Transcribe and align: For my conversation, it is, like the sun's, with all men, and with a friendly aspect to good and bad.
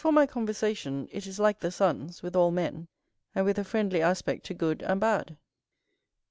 For 0.03 0.11
my 0.11 0.25
conversation, 0.25 1.07
it 1.11 1.27
is, 1.27 1.37
like 1.37 1.59
the 1.59 1.69
sun's, 1.69 2.23
with 2.23 2.35
all 2.35 2.49
men, 2.49 2.87
and 3.35 3.45
with 3.45 3.59
a 3.59 3.63
friendly 3.63 4.01
aspect 4.01 4.47
to 4.47 4.55
good 4.55 4.81
and 4.81 4.99
bad. 4.99 5.37